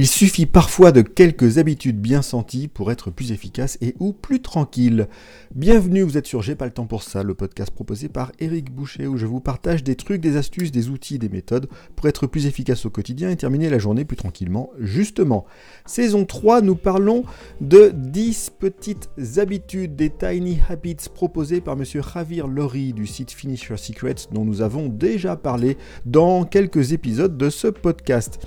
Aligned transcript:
Il 0.00 0.06
suffit 0.06 0.46
parfois 0.46 0.92
de 0.92 1.02
quelques 1.02 1.58
habitudes 1.58 2.00
bien 2.00 2.22
senties 2.22 2.68
pour 2.68 2.90
être 2.90 3.10
plus 3.10 3.32
efficace 3.32 3.76
et 3.82 3.94
ou 4.00 4.14
plus 4.14 4.40
tranquille. 4.40 5.08
Bienvenue, 5.54 6.00
vous 6.00 6.16
êtes 6.16 6.26
sur 6.26 6.40
J'ai 6.40 6.54
pas 6.54 6.64
le 6.64 6.70
temps 6.70 6.86
pour 6.86 7.02
ça, 7.02 7.22
le 7.22 7.34
podcast 7.34 7.70
proposé 7.70 8.08
par 8.08 8.32
Eric 8.38 8.72
Boucher 8.72 9.06
où 9.06 9.18
je 9.18 9.26
vous 9.26 9.40
partage 9.40 9.84
des 9.84 9.96
trucs, 9.96 10.22
des 10.22 10.38
astuces, 10.38 10.72
des 10.72 10.88
outils, 10.88 11.18
des 11.18 11.28
méthodes 11.28 11.68
pour 11.96 12.08
être 12.08 12.26
plus 12.26 12.46
efficace 12.46 12.86
au 12.86 12.88
quotidien 12.88 13.28
et 13.28 13.36
terminer 13.36 13.68
la 13.68 13.78
journée 13.78 14.06
plus 14.06 14.16
tranquillement, 14.16 14.70
justement. 14.78 15.44
Saison 15.84 16.24
3, 16.24 16.62
nous 16.62 16.76
parlons 16.76 17.24
de 17.60 17.92
10 17.94 18.52
petites 18.58 19.10
habitudes, 19.36 19.96
des 19.96 20.08
tiny 20.08 20.60
habits 20.70 20.96
proposées 21.12 21.60
par 21.60 21.76
monsieur 21.76 22.00
Javier 22.00 22.44
Lori 22.48 22.94
du 22.94 23.06
site 23.06 23.32
Finish 23.32 23.68
Your 23.68 23.78
Secrets 23.78 24.28
dont 24.32 24.46
nous 24.46 24.62
avons 24.62 24.88
déjà 24.88 25.36
parlé 25.36 25.76
dans 26.06 26.44
quelques 26.44 26.92
épisodes 26.92 27.36
de 27.36 27.50
ce 27.50 27.66
podcast. 27.66 28.38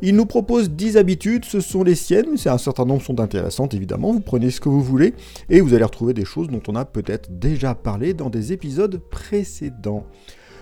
Il 0.00 0.14
nous 0.14 0.26
propose 0.26 0.70
10 0.70 0.91
habitudes, 0.96 1.44
ce 1.44 1.60
sont 1.60 1.82
les 1.82 1.94
siennes, 1.94 2.26
mais 2.32 2.48
un 2.48 2.58
certain 2.58 2.84
nombre 2.84 3.02
sont 3.02 3.20
intéressantes 3.20 3.74
évidemment, 3.74 4.12
vous 4.12 4.20
prenez 4.20 4.50
ce 4.50 4.60
que 4.60 4.68
vous 4.68 4.82
voulez 4.82 5.14
et 5.48 5.60
vous 5.60 5.74
allez 5.74 5.84
retrouver 5.84 6.14
des 6.14 6.24
choses 6.24 6.48
dont 6.48 6.62
on 6.68 6.76
a 6.76 6.84
peut-être 6.84 7.38
déjà 7.38 7.74
parlé 7.74 8.14
dans 8.14 8.30
des 8.30 8.52
épisodes 8.52 8.98
précédents. 9.10 10.06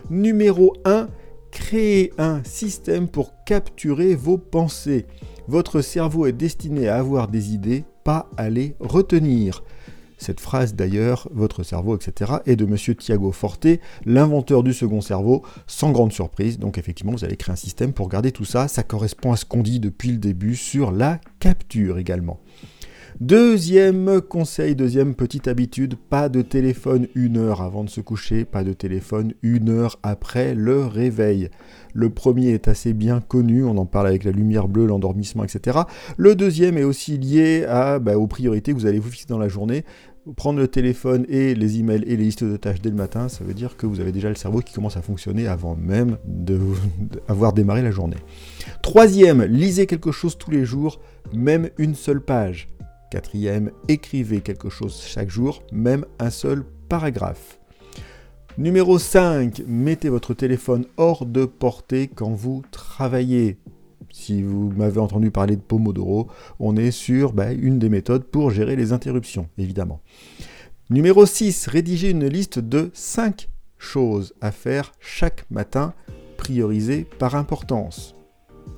Numéro 0.09 0.75
1, 0.85 1.09
créez 1.51 2.13
un 2.19 2.43
système 2.45 3.09
pour 3.09 3.45
capturer 3.45 4.15
vos 4.15 4.39
pensées. 4.39 5.07
Votre 5.49 5.81
cerveau 5.81 6.27
est 6.27 6.33
destiné 6.33 6.89
à 6.89 6.99
avoir 6.99 7.29
des 7.29 7.53
idées, 7.53 7.85
pas 8.05 8.29
à 8.37 8.51
les 8.51 8.77
retenir. 8.81 9.63
Cette 10.21 10.39
phrase 10.39 10.75
d'ailleurs, 10.75 11.29
votre 11.33 11.63
cerveau, 11.63 11.97
etc., 11.97 12.33
est 12.45 12.55
de 12.55 12.67
M. 12.67 12.77
Thiago 12.95 13.33
Forte, 13.33 13.67
l'inventeur 14.05 14.63
du 14.63 14.75
second 14.75 15.01
cerveau, 15.01 15.43
sans 15.67 15.93
grande 15.93 16.13
surprise. 16.13 16.59
Donc 16.59 16.77
effectivement, 16.77 17.13
vous 17.13 17.25
allez 17.25 17.39
créer 17.39 17.55
un 17.55 17.57
système 17.57 17.95
pour 17.95 18.11
garder 18.11 18.31
tout 18.31 18.45
ça. 18.45 18.69
Ça 18.69 18.83
correspond 18.83 19.33
à 19.33 19.37
ce 19.37 19.47
qu'on 19.47 19.63
dit 19.63 19.81
depuis 19.81 20.13
le 20.13 20.19
début 20.19 20.57
sur 20.57 20.93
la 20.93 21.21
capture 21.39 21.97
également. 21.97 22.39
Deuxième 23.21 24.23
conseil, 24.23 24.75
deuxième 24.75 25.15
petite 25.15 25.47
habitude, 25.47 25.97
pas 25.97 26.31
de 26.31 26.41
téléphone 26.41 27.07
une 27.15 27.37
heure 27.37 27.61
avant 27.61 27.85
de 27.85 27.91
se 27.91 28.01
coucher, 28.01 28.47
pas 28.47 28.65
de 28.65 28.73
téléphone 28.73 29.35
une 29.43 29.69
heure 29.69 29.99
après 30.03 30.55
le 30.55 30.87
réveil. 30.87 31.51
Le 31.93 32.09
premier 32.09 32.49
est 32.49 32.67
assez 32.67 32.95
bien 32.95 33.21
connu, 33.21 33.63
on 33.63 33.77
en 33.77 33.85
parle 33.85 34.07
avec 34.07 34.25
la 34.25 34.31
lumière 34.31 34.69
bleue, 34.69 34.87
l'endormissement, 34.87 35.45
etc. 35.45 35.81
Le 36.17 36.35
deuxième 36.35 36.79
est 36.79 36.85
aussi 36.85 37.19
lié 37.19 37.67
à, 37.69 37.99
bah, 37.99 38.17
aux 38.17 38.27
priorités 38.27 38.73
que 38.73 38.79
vous 38.79 38.87
allez 38.87 39.01
vous 39.01 39.11
fixer 39.11 39.27
dans 39.29 39.39
la 39.39 39.49
journée. 39.49 39.85
Prendre 40.37 40.59
le 40.59 40.69
téléphone 40.69 41.25
et 41.31 41.55
les 41.55 41.79
emails 41.79 42.03
et 42.03 42.15
les 42.15 42.25
listes 42.25 42.45
de 42.45 42.59
tâches 42.59 42.83
dès 42.83 42.91
le 42.91 42.97
matin, 42.97 43.31
ça 43.31 43.43
veut 43.43 43.55
dire 43.55 43.79
que 43.79 43.87
vous 43.87 44.01
avez 44.01 44.13
déjà 44.13 44.29
le 44.29 44.35
cerveau 44.35 44.61
qui 44.61 44.75
commence 44.75 44.99
à 44.99 45.03
fonctionner 45.03 45.47
avant 45.47 45.77
même 45.77 46.19
d'avoir 46.27 47.55
démarré 47.55 47.81
la 47.81 47.91
journée. 47.91 48.19
Troisième, 48.83 49.43
lisez 49.45 49.87
quelque 49.87 50.13
chose 50.13 50.37
tous 50.37 50.51
les 50.51 50.67
jours, 50.67 51.01
même 51.33 51.71
une 51.79 51.95
seule 51.95 52.21
page. 52.21 52.69
Quatrième, 53.11 53.71
écrivez 53.89 54.43
quelque 54.43 54.69
chose 54.69 55.03
chaque 55.03 55.31
jour, 55.31 55.63
même 55.73 56.05
un 56.19 56.31
seul 56.31 56.65
paragraphe. 56.91 57.59
Numéro 58.59 58.99
5, 58.99 59.63
mettez 59.67 60.11
votre 60.11 60.35
téléphone 60.35 60.85
hors 60.99 61.25
de 61.25 61.47
portée 61.47 62.09
quand 62.09 62.33
vous 62.33 62.63
travaillez. 62.71 63.57
Si 64.13 64.43
vous 64.43 64.71
m'avez 64.77 64.99
entendu 64.99 65.31
parler 65.31 65.57
de 65.57 65.61
Pomodoro, 65.61 66.29
on 66.59 66.77
est 66.77 66.91
sur 66.91 67.33
bah, 67.33 67.53
une 67.53 67.79
des 67.79 67.89
méthodes 67.89 68.25
pour 68.25 68.51
gérer 68.51 68.77
les 68.77 68.93
interruptions, 68.93 69.49
évidemment. 69.57 70.01
Numéro 70.91 71.25
6, 71.25 71.69
rédigez 71.69 72.11
une 72.11 72.27
liste 72.27 72.59
de 72.59 72.91
5 72.93 73.49
choses 73.79 74.35
à 74.41 74.51
faire 74.51 74.93
chaque 74.99 75.49
matin, 75.51 75.95
priorisées 76.37 77.07
par 77.19 77.37
importance. 77.37 78.17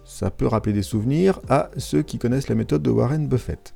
Ça 0.04 0.30
peut 0.30 0.46
rappeler 0.46 0.72
des 0.72 0.82
souvenirs 0.82 1.40
à 1.48 1.70
ceux 1.76 2.02
qui 2.02 2.18
connaissent 2.18 2.48
la 2.48 2.54
méthode 2.54 2.82
de 2.82 2.90
Warren 2.90 3.26
Buffett. 3.26 3.74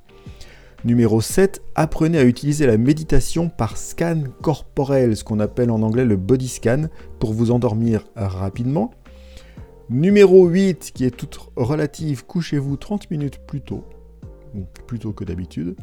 Numéro 0.84 1.20
7, 1.20 1.62
apprenez 1.74 2.18
à 2.18 2.24
utiliser 2.24 2.66
la 2.66 2.76
méditation 2.76 3.48
par 3.48 3.76
scan 3.76 4.24
corporel, 4.42 5.16
ce 5.16 5.24
qu'on 5.24 5.40
appelle 5.40 5.70
en 5.70 5.82
anglais 5.82 6.04
le 6.04 6.16
body 6.16 6.48
scan, 6.48 6.88
pour 7.18 7.32
vous 7.32 7.50
endormir 7.50 8.04
rapidement. 8.14 8.92
Numéro 9.88 10.48
8, 10.48 10.90
qui 10.92 11.04
est 11.04 11.16
toute 11.16 11.38
relative, 11.54 12.26
couchez-vous 12.26 12.76
30 12.76 13.08
minutes 13.12 13.38
plus 13.46 13.60
tôt, 13.60 13.84
plus 14.88 14.98
tôt 14.98 15.12
que 15.12 15.22
d'habitude. 15.22 15.76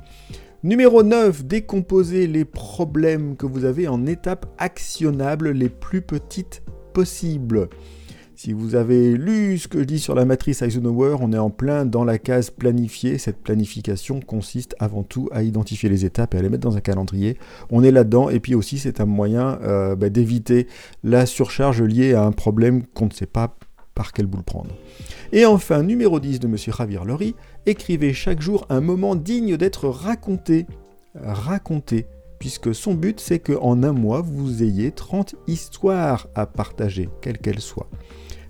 Numéro 0.62 1.04
9, 1.04 1.46
décomposez 1.46 2.28
les 2.28 2.44
problèmes 2.44 3.38
que 3.38 3.46
vous 3.46 3.64
avez 3.64 3.88
en 3.88 4.06
étapes 4.06 4.46
actionnables 4.58 5.52
les 5.52 5.70
plus 5.70 6.02
petites 6.02 6.64
possibles. 6.94 7.70
Si 8.36 8.52
vous 8.52 8.76
avez 8.76 9.16
lu 9.16 9.58
ce 9.58 9.70
que 9.70 9.80
je 9.80 9.86
dis 9.86 10.00
sur 10.00 10.16
la 10.16 10.26
matrice 10.26 10.62
Eisenhower, 10.62 11.16
on 11.22 11.32
est 11.32 11.38
en 11.38 11.50
plein 11.50 11.86
dans 11.86 12.04
la 12.04 12.18
case 12.18 12.50
planifiée. 12.50 13.18
Cette 13.18 13.42
planification 13.42 14.20
consiste 14.20 14.76
avant 14.80 15.04
tout 15.04 15.30
à 15.32 15.44
identifier 15.44 15.88
les 15.88 16.04
étapes 16.04 16.36
et 16.36 16.40
à 16.40 16.42
les 16.42 16.50
mettre 16.50 16.68
dans 16.68 16.76
un 16.76 16.82
calendrier. 16.82 17.38
On 17.70 17.84
est 17.84 17.92
là-dedans 17.92 18.30
et 18.30 18.42
puis 18.42 18.54
aussi 18.54 18.80
c'est 18.80 19.00
un 19.00 19.06
moyen 19.06 19.60
euh, 19.62 19.96
bah, 19.96 20.10
d'éviter 20.10 20.68
la 21.06 21.26
surcharge 21.26 21.82
liée 21.82 22.16
à 22.16 22.24
un 22.26 22.34
problème 22.34 22.84
qu'on 22.94 23.06
ne 23.06 23.14
sait 23.14 23.28
pas 23.28 23.56
par 23.96 24.14
quel 24.14 24.26
bout 24.26 24.38
le 24.38 24.44
prendre. 24.44 24.72
Et 25.32 25.46
enfin, 25.46 25.84
numéro 25.84 26.20
10 26.20 26.40
de 26.40 26.48
M. 26.48 26.58
Javier 26.58 27.00
Lori, 27.06 27.36
écrivez 27.66 28.14
chaque 28.14 28.42
jour 28.42 28.66
un 28.70 28.82
moment 28.82 29.16
digne 29.16 29.58
d'être 29.58 29.88
raconté. 29.88 30.66
Raconté 31.16 32.08
puisque 32.40 32.76
son 32.76 32.94
but 32.94 33.22
c'est 33.22 33.40
qu'en 33.40 33.84
un 33.84 33.94
mois 33.94 34.20
vous 34.20 34.64
ayez 34.64 34.92
30 34.92 35.36
histoires 35.48 36.28
à 36.36 36.46
partager, 36.46 37.08
quelles 37.22 37.38
qu'elles 37.38 37.62
soient 37.62 37.88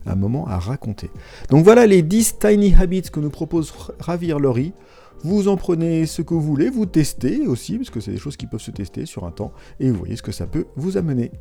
un 0.07 0.15
moment 0.15 0.47
à 0.47 0.57
raconter. 0.57 1.11
Donc 1.49 1.63
voilà 1.63 1.85
les 1.85 2.01
10 2.01 2.39
tiny 2.39 2.73
habits 2.73 3.03
que 3.03 3.19
nous 3.19 3.29
propose 3.29 3.71
Ravir 3.99 4.39
Lori. 4.39 4.73
Vous 5.23 5.47
en 5.47 5.57
prenez 5.57 6.05
ce 6.07 6.21
que 6.21 6.33
vous 6.33 6.41
voulez, 6.41 6.69
vous 6.69 6.87
testez 6.87 7.47
aussi, 7.47 7.77
parce 7.77 7.91
que 7.91 7.99
c'est 7.99 8.11
des 8.11 8.17
choses 8.17 8.35
qui 8.35 8.47
peuvent 8.47 8.59
se 8.59 8.71
tester 8.71 9.05
sur 9.05 9.25
un 9.25 9.31
temps, 9.31 9.53
et 9.79 9.89
vous 9.89 9.97
voyez 9.97 10.17
ce 10.17 10.23
que 10.23 10.31
ça 10.31 10.47
peut 10.47 10.65
vous 10.75 10.97
amener. 10.97 11.31